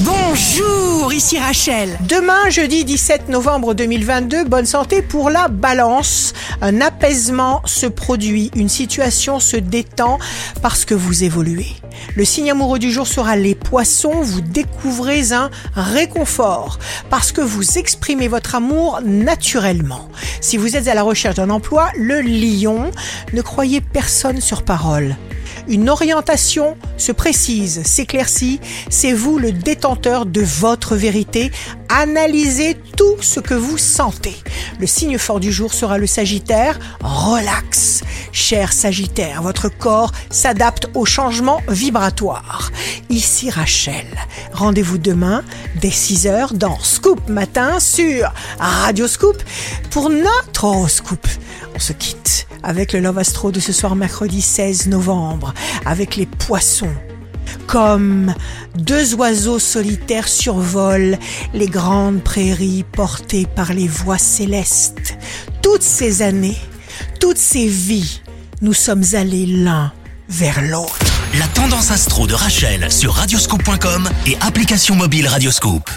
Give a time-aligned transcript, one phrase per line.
[0.00, 1.96] Bonjour, ici Rachel.
[2.08, 6.32] Demain, jeudi 17 novembre 2022, bonne santé pour la balance.
[6.60, 10.18] Un apaisement se produit, une situation se détend
[10.62, 11.76] parce que vous évoluez.
[12.16, 17.78] Le signe amoureux du jour sera les poissons, vous découvrez un réconfort parce que vous
[17.78, 20.08] exprimez votre amour naturellement.
[20.40, 22.90] Si vous êtes à la recherche d'un emploi, le lion,
[23.32, 25.14] ne croyez personne sur parole.
[25.68, 31.50] Une orientation se précise, s'éclaircit, c'est vous le détenteur de votre vérité.
[31.88, 34.36] Analysez tout ce que vous sentez.
[34.78, 36.78] Le signe fort du jour sera le Sagittaire.
[37.02, 37.93] Relax.
[38.34, 42.72] Cher Sagittaire, votre corps s'adapte aux changements vibratoires.
[43.08, 44.06] Ici Rachel.
[44.52, 45.44] Rendez-vous demain
[45.80, 49.40] dès 6h dans Scoop Matin sur Radio Scoop
[49.90, 51.28] pour notre horoscope.
[51.76, 55.54] On se quitte avec le Love Astro de ce soir mercredi 16 novembre,
[55.86, 56.94] avec les poissons.
[57.68, 58.34] Comme
[58.74, 61.18] deux oiseaux solitaires survolent
[61.54, 65.16] les grandes prairies portées par les voix célestes.
[65.62, 66.58] Toutes ces années,
[67.20, 68.22] toutes ces vies,
[68.60, 69.92] nous sommes allés l'un
[70.28, 70.98] vers l'autre.
[71.38, 75.90] La tendance astro de Rachel sur radioscope.com et application mobile Radioscope.